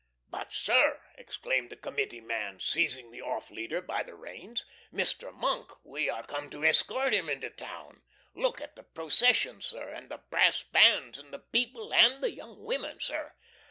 "But, 0.29 0.51
sir," 0.51 0.99
exclaimed 1.13 1.69
the 1.69 1.75
Committee 1.75 2.21
man, 2.21 2.59
seizing 2.59 3.11
the 3.11 3.21
off 3.21 3.51
leader 3.51 3.81
by 3.83 4.01
the 4.01 4.15
reins 4.15 4.65
"Mr 4.91 5.31
Monk, 5.31 5.71
we 5.85 6.09
are 6.09 6.23
come 6.23 6.49
to 6.49 6.65
escort 6.65 7.13
him 7.13 7.29
into 7.29 7.51
town! 7.51 8.01
Look 8.33 8.59
at 8.59 8.75
the 8.75 8.81
procession, 8.81 9.61
sir, 9.61 9.89
and 9.89 10.09
the 10.09 10.17
brass 10.31 10.63
bands, 10.63 11.19
and 11.19 11.31
the 11.31 11.37
people, 11.37 11.93
and 11.93 12.23
the 12.23 12.31
young 12.31 12.63
women, 12.63 12.99
sir!" 12.99 13.33